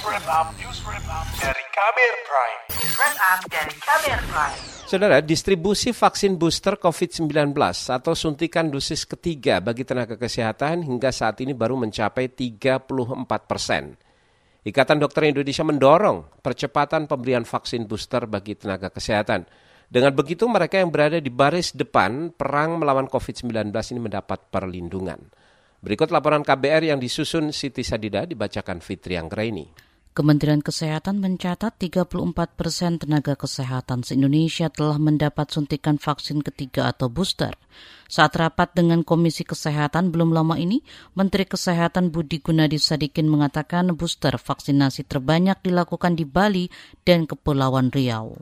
[0.00, 0.48] wrap
[1.36, 2.60] dari Kamer Prime.
[2.72, 2.96] News
[3.52, 4.56] dari Kamer Prime.
[4.88, 7.52] Saudara, distribusi vaksin booster COVID-19
[7.92, 12.88] atau suntikan dosis ketiga bagi tenaga kesehatan hingga saat ini baru mencapai 34
[13.44, 13.94] persen.
[14.64, 19.44] Ikatan Dokter Indonesia mendorong percepatan pemberian vaksin booster bagi tenaga kesehatan.
[19.90, 25.18] Dengan begitu, mereka yang berada di baris depan perang melawan COVID-19 ini mendapat perlindungan.
[25.80, 29.89] Berikut laporan KBR yang disusun Siti Sadida dibacakan Fitri Anggraini.
[30.10, 32.10] Kementerian Kesehatan mencatat 34
[32.58, 37.54] persen tenaga kesehatan se-Indonesia telah mendapat suntikan vaksin ketiga atau booster.
[38.10, 40.82] Saat rapat dengan Komisi Kesehatan belum lama ini,
[41.14, 46.66] Menteri Kesehatan Budi Gunadi Sadikin mengatakan booster vaksinasi terbanyak dilakukan di Bali
[47.06, 48.34] dan Kepulauan Riau.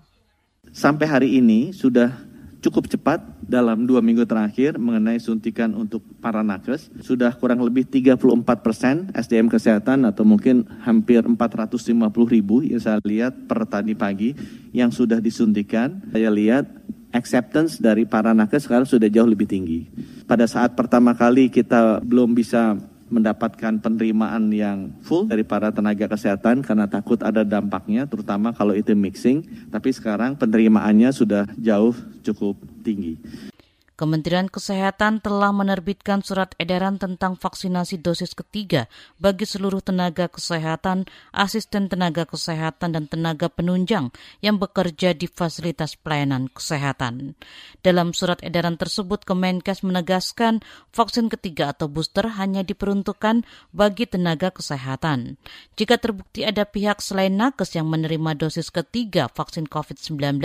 [0.73, 2.16] Sampai hari ini sudah
[2.59, 6.91] cukup cepat dalam dua minggu terakhir mengenai suntikan untuk para nakes.
[7.03, 8.19] Sudah kurang lebih 34
[8.65, 11.89] persen SDM kesehatan atau mungkin hampir 450
[12.29, 14.34] ribu yang saya lihat per tadi pagi
[14.75, 16.03] yang sudah disuntikan.
[16.11, 16.67] Saya lihat
[17.15, 19.89] acceptance dari para nakes sekarang sudah jauh lebih tinggi.
[20.28, 22.77] Pada saat pertama kali kita belum bisa
[23.09, 28.93] mendapatkan penerimaan yang full dari para tenaga kesehatan karena takut ada dampaknya terutama kalau itu
[28.93, 31.97] mixing tapi sekarang penerimaannya sudah jauh
[32.29, 33.17] cukup tinggi.
[33.98, 38.86] Kementerian Kesehatan telah menerbitkan surat edaran tentang vaksinasi dosis ketiga
[39.18, 46.46] bagi seluruh tenaga kesehatan, asisten tenaga kesehatan, dan tenaga penunjang yang bekerja di fasilitas pelayanan
[46.46, 47.34] kesehatan.
[47.82, 50.62] Dalam surat edaran tersebut, Kemenkes menegaskan
[50.94, 53.42] vaksin ketiga atau booster hanya diperuntukkan
[53.74, 55.42] bagi tenaga kesehatan.
[55.74, 60.38] Jika terbukti ada pihak selain nakes yang menerima dosis ketiga vaksin COVID-19,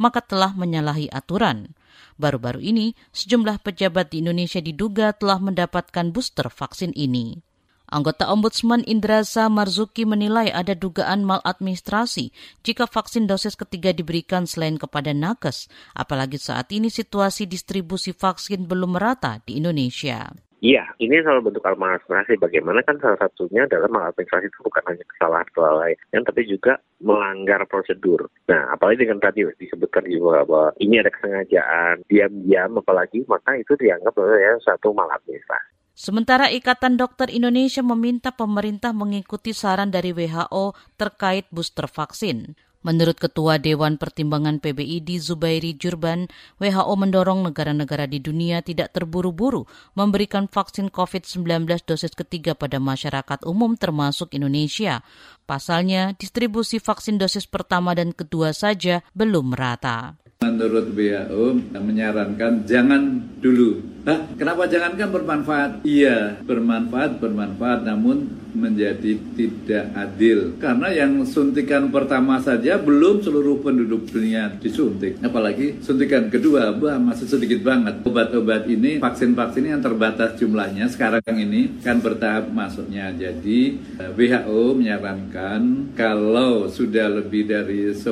[0.00, 1.76] maka telah menyalahi aturan.
[2.20, 7.42] Baru-baru ini, sejumlah pejabat di Indonesia diduga telah mendapatkan booster vaksin ini.
[7.84, 12.32] Anggota Ombudsman Indrasa Marzuki menilai ada dugaan maladministrasi
[12.64, 18.96] jika vaksin dosis ketiga diberikan selain kepada nakes, apalagi saat ini situasi distribusi vaksin belum
[18.98, 20.32] merata di Indonesia.
[20.64, 22.40] Iya, ini soal bentuk maladministrasi.
[22.40, 28.32] Bagaimana kan salah satunya adalah maladministrasi itu bukan hanya kesalahan kelalaian, tapi juga melanggar prosedur.
[28.48, 34.16] Nah, apalagi dengan tadi disebutkan juga bahwa ini ada kesengajaan, diam-diam apalagi, maka itu dianggap
[34.16, 35.68] ya satu maladministrasi.
[35.92, 42.56] Sementara Ikatan Dokter Indonesia meminta pemerintah mengikuti saran dari WHO terkait booster vaksin.
[42.84, 46.28] Menurut Ketua Dewan Pertimbangan PBID Zubairi Jurban,
[46.60, 49.64] WHO mendorong negara-negara di dunia tidak terburu-buru
[49.96, 55.00] memberikan vaksin COVID-19 dosis ketiga pada masyarakat umum termasuk Indonesia.
[55.48, 60.20] Pasalnya, distribusi vaksin dosis pertama dan kedua saja belum merata.
[60.44, 63.93] Menurut WHO menyarankan jangan dulu.
[64.04, 65.70] Nah, kenapa jangan kan bermanfaat?
[65.88, 70.54] Iya, bermanfaat, bermanfaat, namun menjadi tidak adil.
[70.60, 75.18] Karena yang suntikan pertama saja belum seluruh penduduk dunia disuntik.
[75.24, 78.06] Apalagi suntikan kedua bah masih sedikit banget.
[78.06, 83.10] Obat-obat ini vaksin-vaksin yang terbatas jumlahnya sekarang ini kan bertahap masuknya.
[83.10, 88.06] Jadi eh, WHO menyarankan kalau sudah lebih dari 10%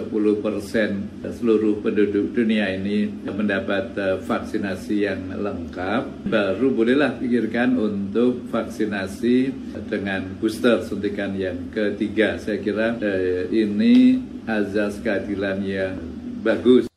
[1.22, 5.81] seluruh penduduk dunia ini mendapat eh, vaksinasi yang lengkap
[6.26, 9.53] baru bolehlah pikirkan untuk vaksinasi
[9.91, 12.38] dengan booster suntikan yang ketiga.
[12.38, 15.97] Saya kira eh, ini azas keadilan yang
[16.43, 16.93] bagus.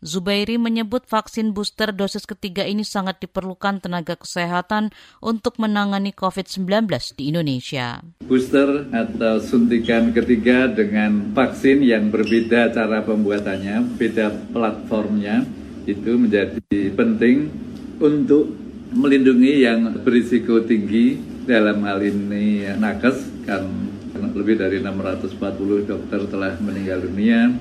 [0.00, 4.88] Zubairi menyebut vaksin booster dosis ketiga ini sangat diperlukan tenaga kesehatan
[5.20, 6.88] untuk menangani COVID-19
[7.20, 8.00] di Indonesia.
[8.24, 15.44] Booster atau suntikan ketiga dengan vaksin yang berbeda cara pembuatannya, beda platformnya,
[15.84, 17.52] itu menjadi penting
[18.00, 18.48] untuk
[18.90, 23.64] melindungi yang berisiko tinggi dalam hal ini nakes kan
[24.34, 27.54] lebih dari 640 dokter telah meninggal dunia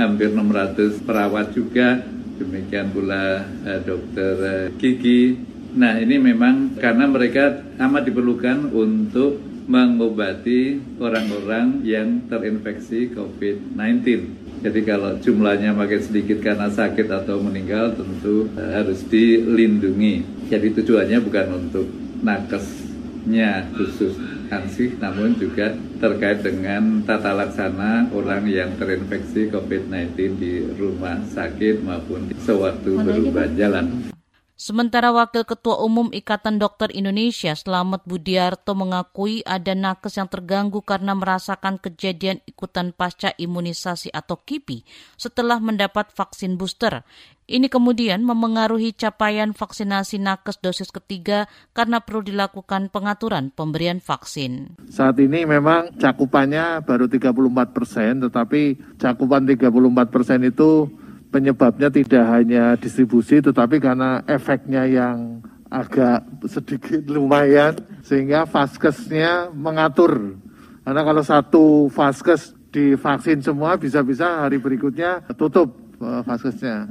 [0.00, 2.02] hampir 600 perawat juga
[2.40, 5.36] demikian pula eh, dokter eh, Kiki
[5.74, 15.20] nah ini memang karena mereka amat diperlukan untuk mengobati orang-orang yang terinfeksi COVID-19 jadi kalau
[15.20, 20.24] jumlahnya makin sedikit karena sakit atau meninggal tentu harus dilindungi.
[20.48, 21.84] Jadi tujuannya bukan untuk
[22.24, 22.88] nakes
[23.28, 24.16] nya khusus
[24.52, 32.32] ansih namun juga terkait dengan tata laksana orang yang terinfeksi COVID-19 di rumah sakit maupun
[32.36, 34.13] sewaktu berubah jalan.
[34.54, 41.10] Sementara Wakil Ketua Umum Ikatan Dokter Indonesia Selamat Budiarto mengakui ada nakes yang terganggu karena
[41.10, 44.86] merasakan kejadian ikutan pasca imunisasi atau KIPI
[45.18, 47.02] setelah mendapat vaksin booster.
[47.50, 54.78] Ini kemudian memengaruhi capaian vaksinasi nakes dosis ketiga karena perlu dilakukan pengaturan pemberian vaksin.
[54.86, 61.02] Saat ini memang cakupannya baru 34 persen, tetapi cakupan 34 persen itu
[61.34, 67.74] penyebabnya tidak hanya distribusi, tetapi karena efeknya yang agak sedikit lumayan,
[68.06, 70.38] sehingga vaskesnya mengatur.
[70.86, 76.86] Karena kalau satu vaskes divaksin semua, bisa-bisa hari berikutnya tutup eh, vaskesnya.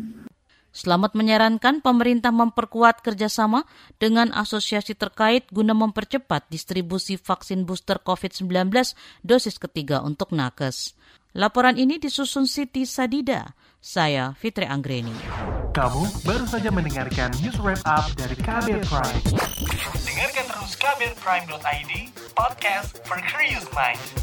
[0.73, 3.61] Selamat menyarankan pemerintah memperkuat kerjasama
[4.01, 8.73] dengan asosiasi terkait guna mempercepat distribusi vaksin booster COVID-19
[9.21, 10.97] dosis ketiga untuk nakes.
[11.37, 13.53] Laporan ini disusun Siti Sadida.
[13.83, 15.11] Saya Fitri Anggreni.
[15.75, 19.19] Kamu baru saja mendengarkan news wrap up dari Kabel Prime.
[20.07, 21.91] Dengarkan terus kabelprime.id,
[22.31, 24.22] podcast for curious mind.